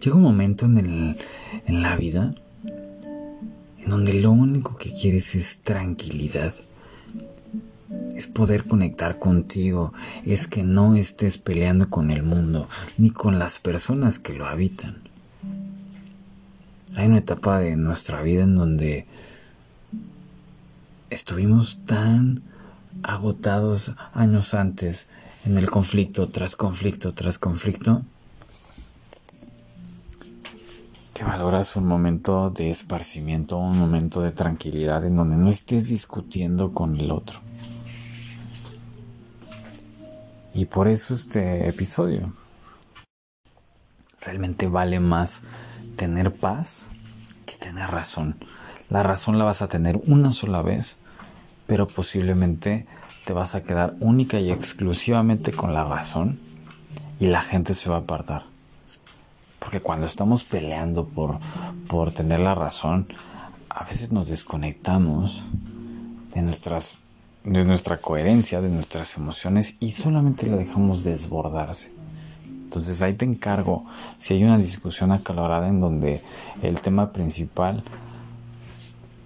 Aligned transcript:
llega 0.00 0.16
un 0.16 0.22
momento 0.22 0.66
en, 0.66 0.78
el, 0.78 1.16
en 1.66 1.82
la 1.82 1.96
vida 1.96 2.34
en 3.78 3.90
donde 3.90 4.14
lo 4.14 4.32
único 4.32 4.76
que 4.76 4.92
quieres 4.92 5.34
es 5.34 5.58
tranquilidad. 5.62 6.54
Es 8.14 8.26
poder 8.26 8.64
conectar 8.64 9.18
contigo, 9.18 9.94
es 10.24 10.46
que 10.46 10.62
no 10.62 10.94
estés 10.94 11.38
peleando 11.38 11.88
con 11.88 12.10
el 12.10 12.22
mundo, 12.22 12.68
ni 12.98 13.10
con 13.10 13.38
las 13.38 13.58
personas 13.58 14.18
que 14.18 14.34
lo 14.34 14.46
habitan. 14.46 15.02
Hay 16.96 17.06
una 17.06 17.18
etapa 17.18 17.60
de 17.60 17.76
nuestra 17.76 18.20
vida 18.22 18.42
en 18.42 18.56
donde 18.56 19.06
estuvimos 21.10 21.78
tan 21.86 22.42
agotados 23.02 23.92
años 24.12 24.52
antes 24.52 25.06
en 25.46 25.56
el 25.56 25.70
conflicto 25.70 26.28
tras 26.28 26.56
conflicto 26.56 27.14
tras 27.14 27.38
conflicto 27.38 28.02
que 31.18 31.24
valoras 31.24 31.74
un 31.74 31.84
momento 31.84 32.50
de 32.50 32.70
esparcimiento, 32.70 33.56
un 33.56 33.76
momento 33.76 34.20
de 34.20 34.30
tranquilidad 34.30 35.04
en 35.04 35.16
donde 35.16 35.34
no 35.34 35.50
estés 35.50 35.88
discutiendo 35.88 36.72
con 36.72 36.96
el 36.96 37.10
otro. 37.10 37.40
Y 40.54 40.66
por 40.66 40.86
eso 40.86 41.14
este 41.14 41.68
episodio 41.68 42.32
realmente 44.20 44.68
vale 44.68 45.00
más 45.00 45.42
tener 45.96 46.32
paz 46.32 46.86
que 47.46 47.56
tener 47.56 47.90
razón. 47.90 48.36
La 48.88 49.02
razón 49.02 49.38
la 49.38 49.44
vas 49.44 49.60
a 49.60 49.66
tener 49.66 50.00
una 50.06 50.30
sola 50.30 50.62
vez, 50.62 50.94
pero 51.66 51.88
posiblemente 51.88 52.86
te 53.24 53.32
vas 53.32 53.56
a 53.56 53.64
quedar 53.64 53.96
única 53.98 54.38
y 54.38 54.52
exclusivamente 54.52 55.50
con 55.50 55.74
la 55.74 55.82
razón 55.82 56.38
y 57.18 57.26
la 57.26 57.42
gente 57.42 57.74
se 57.74 57.90
va 57.90 57.96
a 57.96 58.00
apartar. 58.00 58.57
Porque 59.68 59.82
cuando 59.82 60.06
estamos 60.06 60.44
peleando 60.44 61.04
por, 61.04 61.40
por 61.88 62.10
tener 62.10 62.40
la 62.40 62.54
razón, 62.54 63.06
a 63.68 63.84
veces 63.84 64.14
nos 64.14 64.28
desconectamos 64.28 65.44
de 66.34 66.40
nuestras 66.40 66.96
de 67.44 67.66
nuestra 67.66 67.98
coherencia, 67.98 68.62
de 68.62 68.70
nuestras 68.70 69.18
emociones 69.18 69.76
y 69.78 69.90
solamente 69.90 70.46
la 70.46 70.56
dejamos 70.56 71.04
desbordarse. 71.04 71.92
Entonces 72.46 73.02
ahí 73.02 73.12
te 73.12 73.26
encargo, 73.26 73.84
si 74.18 74.32
hay 74.32 74.44
una 74.44 74.56
discusión 74.56 75.12
acalorada 75.12 75.68
en 75.68 75.82
donde 75.82 76.22
el 76.62 76.80
tema 76.80 77.12
principal 77.12 77.84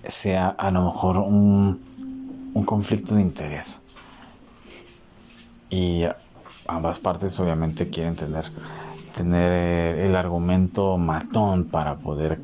sea 0.04 0.48
a 0.48 0.72
lo 0.72 0.86
mejor 0.86 1.18
un, 1.18 1.80
un 2.52 2.64
conflicto 2.64 3.14
de 3.14 3.22
interés. 3.22 3.78
Y 5.70 6.02
ambas 6.66 6.98
partes 6.98 7.38
obviamente 7.38 7.90
quieren 7.90 8.16
tener 8.16 8.50
tener 9.16 9.52
eh, 9.52 10.06
el 10.06 10.16
argumento 10.16 10.96
matón 10.98 11.64
para 11.64 11.96
poder, 11.96 12.40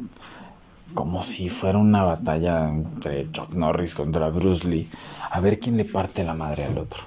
como 0.95 1.23
si 1.23 1.49
fuera 1.49 1.79
una 1.79 2.03
batalla 2.03 2.69
entre 2.69 3.31
Chuck 3.31 3.53
Norris 3.55 3.95
contra 3.95 4.29
Bruce 4.31 4.69
Lee, 4.69 4.89
a 5.31 5.41
ver 5.41 5.59
quién 5.59 5.77
le 5.77 5.85
parte 5.85 6.25
la 6.25 6.35
madre 6.35 6.65
al 6.65 6.79
otro. 6.79 7.03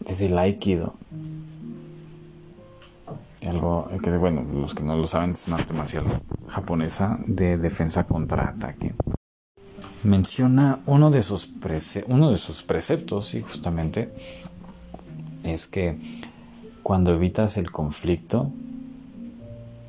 Desde 0.00 0.26
el. 0.26 0.38
Algo 3.48 3.88
que, 4.02 4.16
bueno, 4.16 4.44
los 4.52 4.74
que 4.74 4.82
no 4.82 4.96
lo 4.96 5.06
saben, 5.06 5.30
es 5.30 5.46
una 5.46 5.56
arte 5.56 5.72
marcial 5.72 6.22
japonesa 6.48 7.18
de 7.26 7.58
defensa 7.58 8.04
contra 8.04 8.48
ataque. 8.48 8.94
Menciona 10.02 10.80
uno 10.86 11.10
de 11.10 11.22
sus, 11.22 11.48
uno 12.06 12.30
de 12.30 12.36
sus 12.36 12.62
preceptos, 12.62 13.34
y 13.34 13.42
justamente 13.42 14.12
es 15.44 15.66
que 15.66 15.96
cuando 16.86 17.12
evitas 17.12 17.56
el 17.56 17.72
conflicto, 17.72 18.52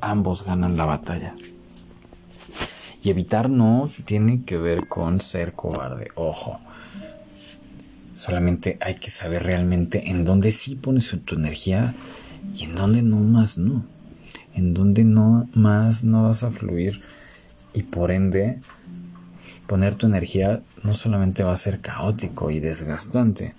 ambos 0.01 0.43
ganan 0.43 0.77
la 0.77 0.85
batalla. 0.85 1.35
Y 3.03 3.11
evitar 3.11 3.51
no 3.51 3.87
tiene 4.05 4.41
que 4.41 4.57
ver 4.57 4.87
con 4.87 5.21
ser 5.21 5.53
cobarde, 5.53 6.09
ojo. 6.15 6.59
Solamente 8.15 8.79
hay 8.81 8.95
que 8.95 9.11
saber 9.11 9.43
realmente 9.43 10.09
en 10.09 10.25
dónde 10.25 10.51
sí 10.51 10.73
pones 10.73 11.15
tu 11.23 11.35
energía 11.35 11.93
y 12.55 12.63
en 12.63 12.73
dónde 12.73 13.03
no 13.03 13.17
más 13.17 13.59
no. 13.59 13.85
En 14.55 14.73
dónde 14.73 15.03
no 15.03 15.47
más 15.53 16.03
no 16.03 16.23
vas 16.23 16.41
a 16.41 16.49
fluir 16.49 16.99
y 17.75 17.83
por 17.83 18.09
ende 18.09 18.59
poner 19.67 19.93
tu 19.93 20.07
energía 20.07 20.63
no 20.81 20.95
solamente 20.95 21.43
va 21.43 21.53
a 21.53 21.57
ser 21.57 21.79
caótico 21.79 22.49
y 22.49 22.59
desgastante, 22.59 23.53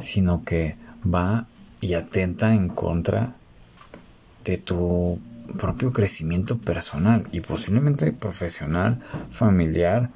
sino 0.00 0.44
que 0.44 0.76
va 1.04 1.46
y 1.84 1.92
atenta 1.92 2.54
en 2.54 2.70
contra 2.70 3.34
de 4.42 4.56
tu 4.56 5.20
propio 5.58 5.92
crecimiento 5.92 6.56
personal 6.56 7.26
y 7.30 7.40
posiblemente 7.40 8.10
profesional, 8.10 9.02
familiar, 9.30 10.08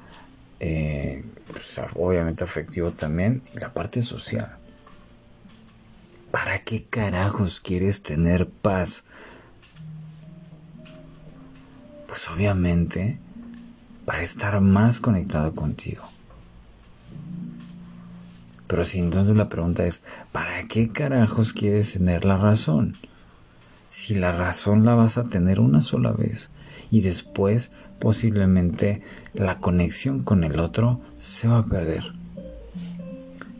eh, 0.59 1.23
pues, 1.51 1.79
obviamente 1.93 2.43
afectivo 2.43 2.89
también 2.89 3.43
y 3.53 3.59
la 3.59 3.71
parte 3.71 4.01
social. 4.01 4.57
¿Para 6.31 6.63
qué 6.63 6.85
carajos 6.85 7.59
quieres 7.59 8.01
tener 8.01 8.49
paz? 8.49 9.03
Pues 12.07 12.27
obviamente 12.29 13.19
para 14.05 14.23
estar 14.23 14.59
más 14.59 14.99
conectado 14.99 15.53
contigo. 15.53 16.03
Pero 18.69 18.85
si 18.85 18.99
entonces 18.99 19.35
la 19.35 19.49
pregunta 19.49 19.83
es, 19.87 20.03
¿para 20.31 20.63
qué 20.65 20.89
carajos 20.89 21.53
quieres 21.53 21.93
tener 21.93 22.23
la 22.23 22.37
razón? 22.37 22.95
Si 23.89 24.13
la 24.13 24.31
razón 24.31 24.85
la 24.85 24.93
vas 24.93 25.17
a 25.17 25.23
tener 25.23 25.59
una 25.59 25.81
sola 25.81 26.11
vez 26.11 26.51
y 26.91 27.01
después 27.01 27.71
posiblemente 27.97 29.01
la 29.33 29.57
conexión 29.57 30.23
con 30.23 30.43
el 30.43 30.59
otro 30.59 31.01
se 31.17 31.47
va 31.47 31.57
a 31.57 31.65
perder. 31.65 32.13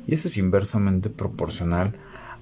Y 0.05 0.13
eso 0.13 0.27
es 0.27 0.37
inversamente 0.37 1.09
proporcional 1.09 1.95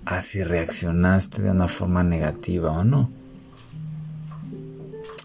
a 0.03 0.19
si 0.19 0.43
reaccionaste 0.43 1.43
de 1.43 1.51
una 1.51 1.69
forma 1.69 2.03
negativa 2.03 2.73
o 2.73 2.83
no. 2.83 3.09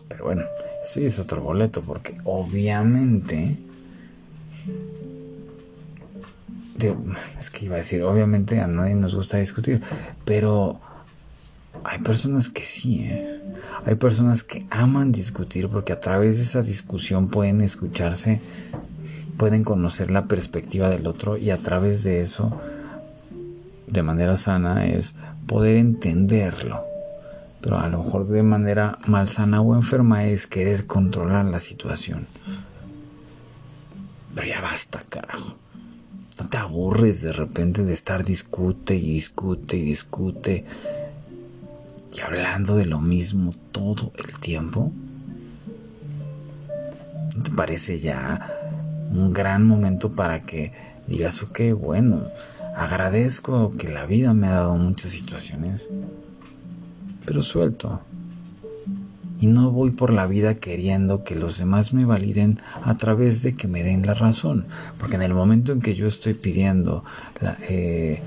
Pero 0.06 0.26
bueno, 0.26 0.44
eso 0.84 1.00
es 1.00 1.18
otro 1.18 1.42
boleto 1.42 1.82
porque 1.82 2.16
obviamente 2.22 3.58
es 7.40 7.50
que 7.50 7.66
iba 7.66 7.74
a 7.74 7.78
decir, 7.78 8.02
obviamente 8.02 8.60
a 8.60 8.66
nadie 8.66 8.94
nos 8.94 9.14
gusta 9.14 9.38
discutir, 9.38 9.82
pero 10.24 10.80
hay 11.84 11.98
personas 11.98 12.48
que 12.48 12.62
sí, 12.62 13.04
¿eh? 13.04 13.40
hay 13.84 13.94
personas 13.96 14.42
que 14.42 14.66
aman 14.70 15.12
discutir 15.12 15.68
porque 15.68 15.92
a 15.92 16.00
través 16.00 16.38
de 16.38 16.44
esa 16.44 16.62
discusión 16.62 17.28
pueden 17.28 17.60
escucharse, 17.60 18.40
pueden 19.36 19.64
conocer 19.64 20.10
la 20.10 20.26
perspectiva 20.26 20.88
del 20.88 21.06
otro 21.06 21.36
y 21.36 21.50
a 21.50 21.56
través 21.56 22.04
de 22.04 22.20
eso, 22.20 22.60
de 23.86 24.02
manera 24.02 24.36
sana, 24.36 24.86
es 24.86 25.14
poder 25.46 25.76
entenderlo. 25.76 26.84
Pero 27.60 27.78
a 27.78 27.88
lo 27.88 28.02
mejor 28.02 28.26
de 28.26 28.42
manera 28.42 28.98
malsana 29.06 29.60
o 29.60 29.76
enferma 29.76 30.24
es 30.24 30.46
querer 30.46 30.86
controlar 30.86 31.44
la 31.44 31.60
situación. 31.60 32.26
Pero 34.34 34.48
ya 34.48 34.60
basta, 34.60 35.02
carajo. 35.08 35.61
¿No 36.52 36.58
te 36.58 36.64
aburres 36.64 37.22
de 37.22 37.32
repente 37.32 37.82
de 37.82 37.94
estar 37.94 38.24
discute 38.24 38.94
y 38.94 39.14
discute 39.14 39.78
y 39.78 39.84
discute 39.84 40.66
y 42.14 42.20
hablando 42.20 42.76
de 42.76 42.84
lo 42.84 43.00
mismo 43.00 43.52
todo 43.72 44.12
el 44.18 44.38
tiempo? 44.38 44.92
¿No 47.34 47.42
te 47.42 47.50
parece 47.52 48.00
ya 48.00 48.54
un 49.10 49.32
gran 49.32 49.66
momento 49.66 50.12
para 50.12 50.42
que 50.42 50.72
digas, 51.06 51.42
ok, 51.42 51.72
bueno, 51.74 52.20
agradezco 52.76 53.70
que 53.70 53.88
la 53.88 54.04
vida 54.04 54.34
me 54.34 54.48
ha 54.48 54.56
dado 54.56 54.76
muchas 54.76 55.12
situaciones, 55.12 55.86
pero 57.24 57.40
suelto? 57.40 58.02
Y 59.42 59.48
no 59.48 59.72
voy 59.72 59.90
por 59.90 60.12
la 60.12 60.28
vida 60.28 60.54
queriendo 60.54 61.24
que 61.24 61.34
los 61.34 61.58
demás 61.58 61.92
me 61.92 62.04
validen 62.04 62.60
a 62.84 62.96
través 62.96 63.42
de 63.42 63.54
que 63.54 63.66
me 63.66 63.82
den 63.82 64.06
la 64.06 64.14
razón, 64.14 64.66
porque 64.98 65.16
en 65.16 65.22
el 65.22 65.34
momento 65.34 65.72
en 65.72 65.80
que 65.80 65.96
yo 65.96 66.06
estoy 66.06 66.34
pidiendo 66.34 67.02
eh, 67.68 68.22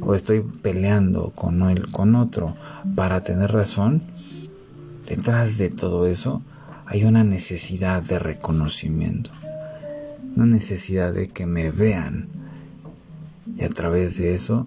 o 0.00 0.14
estoy 0.14 0.40
peleando 0.62 1.32
con, 1.34 1.68
el, 1.68 1.90
con 1.90 2.14
otro 2.14 2.56
para 2.94 3.20
tener 3.20 3.52
razón, 3.52 4.04
detrás 5.06 5.58
de 5.58 5.68
todo 5.68 6.06
eso 6.06 6.40
hay 6.86 7.04
una 7.04 7.24
necesidad 7.24 8.02
de 8.02 8.18
reconocimiento, 8.18 9.32
una 10.34 10.46
necesidad 10.46 11.12
de 11.12 11.26
que 11.26 11.44
me 11.44 11.72
vean 11.72 12.28
y 13.58 13.64
a 13.64 13.68
través 13.68 14.16
de 14.16 14.32
eso 14.32 14.66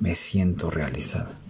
me 0.00 0.16
siento 0.16 0.68
realizado. 0.68 1.47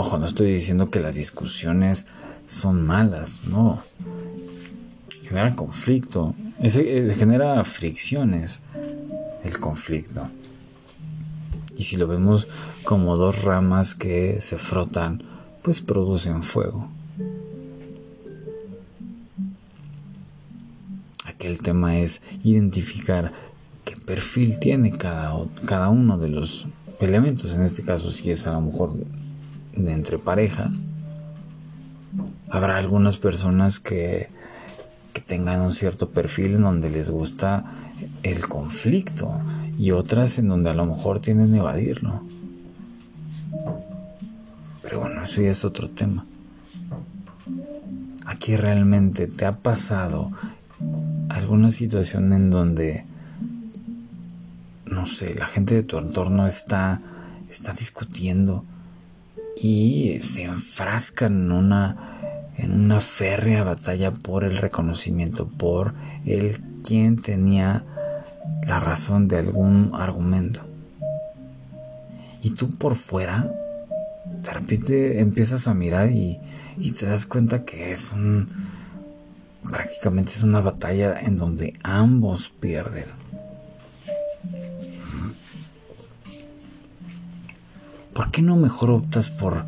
Ojo, 0.00 0.16
no 0.16 0.26
estoy 0.26 0.54
diciendo 0.54 0.90
que 0.90 1.00
las 1.00 1.16
discusiones 1.16 2.06
son 2.46 2.86
malas, 2.86 3.40
no. 3.48 3.82
Genera 5.24 5.56
conflicto, 5.56 6.36
eh, 6.60 7.12
genera 7.18 7.64
fricciones 7.64 8.62
el 9.42 9.58
conflicto. 9.58 10.28
Y 11.76 11.82
si 11.82 11.96
lo 11.96 12.06
vemos 12.06 12.46
como 12.84 13.16
dos 13.16 13.42
ramas 13.42 13.96
que 13.96 14.40
se 14.40 14.56
frotan, 14.56 15.24
pues 15.64 15.80
producen 15.80 16.44
fuego. 16.44 16.86
Aquel 21.24 21.58
tema 21.58 21.98
es 21.98 22.22
identificar 22.44 23.32
qué 23.84 23.96
perfil 23.96 24.60
tiene 24.60 24.92
cada, 24.92 25.34
cada 25.66 25.88
uno 25.88 26.18
de 26.18 26.28
los 26.28 26.68
elementos. 27.00 27.56
En 27.56 27.62
este 27.62 27.82
caso, 27.82 28.12
si 28.12 28.30
es 28.30 28.46
a 28.46 28.52
lo 28.52 28.60
mejor 28.60 28.92
de 29.84 29.92
entre 29.92 30.18
pareja, 30.18 30.70
habrá 32.50 32.76
algunas 32.76 33.18
personas 33.18 33.80
que, 33.80 34.28
que 35.12 35.20
tengan 35.20 35.60
un 35.60 35.74
cierto 35.74 36.08
perfil 36.08 36.54
en 36.54 36.62
donde 36.62 36.90
les 36.90 37.10
gusta 37.10 37.64
el 38.22 38.46
conflicto 38.46 39.40
y 39.78 39.92
otras 39.92 40.38
en 40.38 40.48
donde 40.48 40.70
a 40.70 40.74
lo 40.74 40.86
mejor 40.86 41.20
tienen 41.20 41.54
evadirlo. 41.54 42.22
Pero 44.82 45.00
bueno, 45.00 45.22
eso 45.22 45.42
ya 45.42 45.50
es 45.50 45.64
otro 45.64 45.88
tema. 45.88 46.24
Aquí 48.26 48.56
realmente 48.56 49.26
te 49.26 49.44
ha 49.44 49.52
pasado 49.52 50.32
alguna 51.28 51.70
situación 51.70 52.32
en 52.32 52.50
donde, 52.50 53.04
no 54.86 55.06
sé, 55.06 55.34
la 55.34 55.46
gente 55.46 55.74
de 55.74 55.82
tu 55.82 55.98
entorno 55.98 56.46
está, 56.46 57.00
está 57.48 57.72
discutiendo 57.72 58.64
y 59.60 60.20
se 60.22 60.44
enfrascan 60.44 61.32
en 61.32 61.52
una 61.52 62.18
en 62.58 62.72
una 62.72 63.00
férrea 63.00 63.62
batalla 63.62 64.10
por 64.10 64.42
el 64.42 64.58
reconocimiento, 64.58 65.46
por 65.46 65.94
el 66.26 66.60
quien 66.82 67.16
tenía 67.16 67.84
la 68.66 68.80
razón 68.80 69.28
de 69.28 69.38
algún 69.38 69.92
argumento. 69.94 70.62
Y 72.42 72.50
tú 72.50 72.68
por 72.76 72.96
fuera, 72.96 73.48
de 74.42 74.50
repente 74.52 75.20
empiezas 75.20 75.68
a 75.68 75.74
mirar 75.74 76.10
y, 76.10 76.40
y 76.76 76.92
te 76.92 77.06
das 77.06 77.26
cuenta 77.26 77.60
que 77.60 77.92
es 77.92 78.10
un... 78.12 78.48
prácticamente 79.62 80.30
es 80.30 80.42
una 80.42 80.60
batalla 80.60 81.18
en 81.20 81.36
donde 81.36 81.74
ambos 81.84 82.48
pierden. 82.48 83.06
¿Por 88.18 88.32
qué 88.32 88.42
no 88.42 88.56
mejor 88.56 88.90
optas 88.90 89.30
por 89.30 89.64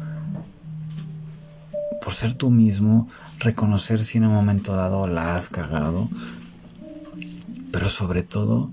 por 2.03 2.13
ser 2.13 2.35
tú 2.35 2.51
mismo, 2.51 3.09
reconocer 3.39 4.03
si 4.03 4.19
en 4.19 4.27
un 4.27 4.33
momento 4.33 4.75
dado 4.75 5.07
la 5.07 5.37
has 5.37 5.49
cagado, 5.49 6.09
pero 7.71 7.89
sobre 7.89 8.25
todo 8.25 8.73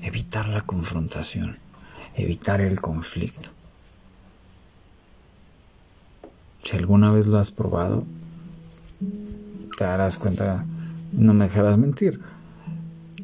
evitar 0.00 0.48
la 0.48 0.62
confrontación, 0.62 1.58
evitar 2.14 2.62
el 2.62 2.80
conflicto. 2.80 3.50
Si 6.62 6.74
alguna 6.74 7.10
vez 7.10 7.26
lo 7.26 7.36
has 7.36 7.50
probado, 7.50 8.06
te 9.76 9.84
darás 9.84 10.16
cuenta, 10.16 10.64
no 11.12 11.34
me 11.34 11.44
dejarás 11.44 11.76
mentir, 11.76 12.22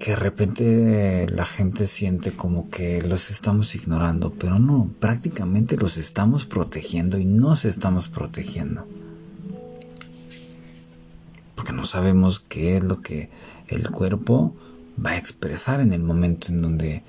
que 0.05 0.11
de 0.11 0.17
repente 0.17 1.27
la 1.31 1.47
gente 1.47 1.87
siente 1.87 2.31
como 2.33 2.69
que 2.69 3.01
los 3.01 3.31
estamos 3.31 3.75
ignorando, 3.75 4.31
pero 4.33 4.59
no, 4.59 4.91
prácticamente 5.01 5.79
los 5.79 5.97
estamos 5.97 6.45
protegiendo 6.45 7.19
y 7.19 7.25
nos 7.25 7.65
estamos 7.65 8.09
protegiendo 8.09 8.87
porque 11.65 11.73
no 11.73 11.87
sabemos 11.87 12.41
qué 12.41 12.77
es 12.77 12.85
lo 12.85 13.01
que 13.01 13.31
el 13.69 13.89
cuerpo 13.91 14.55
va 15.03 15.13
a 15.13 15.17
expresar 15.17 15.81
en 15.81 15.95
el 15.95 16.03
momento 16.03 16.49
en 16.49 16.61
donde 16.61 17.03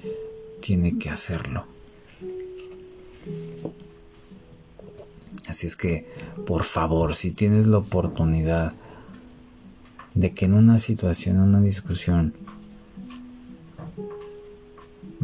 tiene 0.61 0.97
que 0.97 1.09
hacerlo. 1.09 1.65
Así 5.49 5.67
es 5.67 5.75
que, 5.75 6.07
por 6.47 6.63
favor, 6.63 7.15
si 7.15 7.31
tienes 7.31 7.67
la 7.67 7.79
oportunidad 7.79 8.71
de 10.13 10.29
que 10.29 10.45
en 10.45 10.53
una 10.53 10.79
situación, 10.79 11.35
en 11.35 11.41
una 11.41 11.59
discusión, 11.59 12.33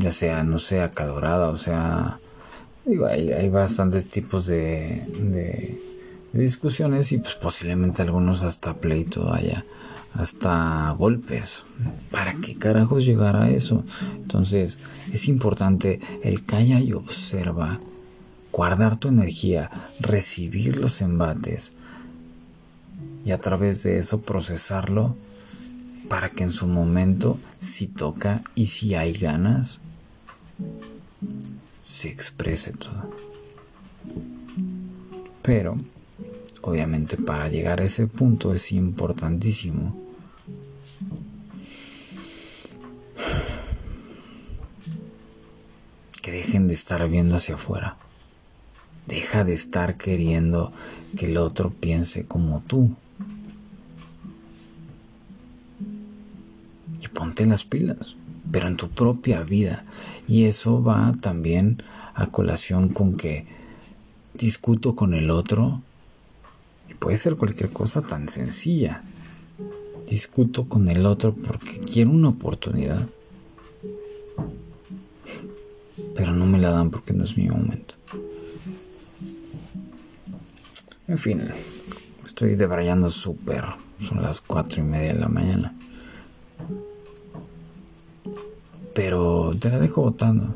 ya 0.01 0.11
sea, 0.11 0.43
no 0.43 0.59
sea 0.59 0.85
acalorada, 0.85 1.49
o 1.49 1.57
sea, 1.57 2.19
hay, 3.09 3.49
bastantes 3.49 4.07
tipos 4.07 4.47
de, 4.47 5.03
de 6.33 6.39
discusiones 6.39 7.11
y 7.11 7.19
pues 7.19 7.35
posiblemente 7.35 8.01
algunos 8.01 8.43
hasta 8.43 8.73
pleito 8.73 9.33
haya, 9.33 9.65
hasta 10.13 10.91
golpes. 10.97 11.63
¿Para 12.09 12.33
qué 12.35 12.55
carajos 12.55 13.05
llegar 13.05 13.35
a 13.35 13.49
eso? 13.49 13.83
Entonces 14.15 14.79
es 15.11 15.27
importante 15.27 15.99
el 16.23 16.43
calla 16.45 16.79
y 16.79 16.93
observa, 16.93 17.79
guardar 18.51 18.97
tu 18.97 19.07
energía, 19.07 19.69
recibir 19.99 20.77
los 20.77 21.01
embates 21.01 21.73
y 23.25 23.31
a 23.31 23.39
través 23.39 23.83
de 23.83 23.97
eso 23.97 24.21
procesarlo 24.21 25.15
para 26.09 26.29
que 26.29 26.43
en 26.43 26.51
su 26.51 26.67
momento, 26.67 27.37
si 27.59 27.87
toca 27.87 28.43
y 28.55 28.65
si 28.65 28.95
hay 28.95 29.13
ganas, 29.13 29.79
se 31.83 32.09
exprese 32.09 32.73
todo. 32.73 33.13
Pero 35.41 35.77
Obviamente 36.61 37.17
para 37.17 37.47
llegar 37.47 37.81
a 37.81 37.85
ese 37.85 38.05
punto 38.05 38.53
es 38.53 38.71
importantísimo 38.71 39.99
que 46.21 46.31
dejen 46.31 46.67
de 46.67 46.75
estar 46.75 47.07
viendo 47.09 47.35
hacia 47.35 47.55
afuera. 47.55 47.97
Deja 49.07 49.43
de 49.43 49.55
estar 49.55 49.97
queriendo 49.97 50.71
que 51.17 51.25
el 51.25 51.37
otro 51.37 51.71
piense 51.71 52.27
como 52.27 52.61
tú. 52.61 52.95
Y 57.01 57.07
ponte 57.07 57.47
las 57.47 57.65
pilas, 57.65 58.15
pero 58.51 58.67
en 58.67 58.77
tu 58.77 58.89
propia 58.89 59.43
vida. 59.43 59.85
Y 60.27 60.45
eso 60.45 60.83
va 60.83 61.13
también 61.19 61.83
a 62.13 62.27
colación 62.27 62.89
con 62.89 63.15
que 63.15 63.45
discuto 64.33 64.95
con 64.95 65.13
el 65.13 65.29
otro 65.29 65.81
puede 67.01 67.17
ser 67.17 67.35
cualquier 67.35 67.71
cosa 67.71 68.01
tan 68.01 68.29
sencilla. 68.29 69.01
Discuto 70.07 70.69
con 70.69 70.87
el 70.87 71.05
otro 71.07 71.33
porque 71.33 71.79
quiero 71.79 72.11
una 72.11 72.29
oportunidad. 72.29 73.07
Pero 76.15 76.33
no 76.33 76.45
me 76.45 76.59
la 76.59 76.69
dan 76.69 76.91
porque 76.91 77.13
no 77.13 77.25
es 77.25 77.37
mi 77.37 77.49
momento. 77.49 77.95
En 81.07 81.17
fin, 81.17 81.41
estoy 82.23 82.55
debrayando 82.55 83.09
súper. 83.09 83.65
Son 84.07 84.21
las 84.21 84.39
cuatro 84.39 84.81
y 84.81 84.85
media 84.85 85.13
de 85.13 85.19
la 85.19 85.27
mañana. 85.27 85.73
Pero 88.93 89.53
te 89.59 89.69
la 89.69 89.79
dejo 89.79 90.01
votando. 90.01 90.55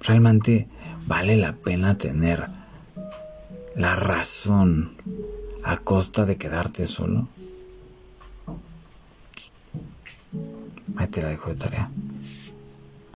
Realmente 0.00 0.68
vale 1.06 1.36
la 1.36 1.54
pena 1.54 1.96
tener 1.96 2.46
la 3.74 3.96
razón 3.96 4.96
a 5.62 5.76
costa 5.78 6.24
de 6.24 6.36
quedarte 6.36 6.86
solo? 6.86 7.28
Ahí 10.96 11.06
te 11.08 11.22
la 11.22 11.28
dejo 11.28 11.50
de 11.50 11.56
tarea. 11.56 11.90